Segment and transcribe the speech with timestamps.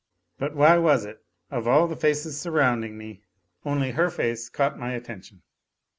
[0.39, 3.21] But why was it, of all the faces surrounding me,
[3.63, 5.43] only her face caught my attention